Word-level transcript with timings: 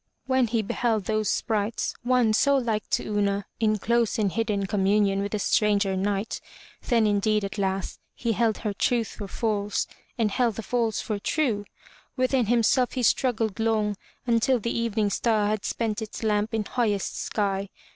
When 0.25 0.47
he 0.47 0.63
beheld 0.63 1.05
those 1.05 1.29
sprites— 1.29 1.93
one 2.01 2.33
so 2.33 2.57
like 2.57 2.89
to 2.89 3.03
Una— 3.19 3.45
in 3.59 3.77
close 3.77 4.17
and 4.17 4.31
hidden 4.31 4.65
com 4.65 4.79
i8 4.79 4.81
FROM 4.81 4.83
THE 4.83 4.87
TOWER 4.89 4.93
WINDOW 5.05 5.11
munion 5.13 5.21
with 5.21 5.33
a 5.35 5.37
stranger 5.37 5.95
knight, 5.95 6.41
then 6.87 7.05
indeed 7.05 7.45
at 7.45 7.59
last 7.59 7.99
he 8.15 8.31
held 8.31 8.57
her 8.57 8.73
truth 8.73 9.09
for 9.09 9.27
false 9.27 9.85
and 10.17 10.31
held 10.31 10.55
the 10.55 10.63
false 10.63 11.01
for 11.01 11.19
true. 11.19 11.65
Within 12.17 12.47
himself 12.47 12.93
he 12.93 13.03
struggled 13.03 13.59
long 13.59 13.95
until 14.25 14.57
the 14.59 14.75
evening 14.75 15.11
star 15.11 15.47
had 15.49 15.63
spent 15.65 16.01
its 16.01 16.23
lamp 16.23 16.51
in 16.55 16.65
highest 16.65 17.15
sky. 17.19 17.69